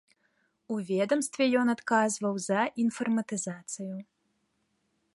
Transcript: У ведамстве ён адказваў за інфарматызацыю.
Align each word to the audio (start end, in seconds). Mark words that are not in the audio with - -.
У 0.75 0.77
ведамстве 0.87 1.43
ён 1.61 1.67
адказваў 1.75 2.33
за 2.47 2.61
інфарматызацыю. 2.85 3.95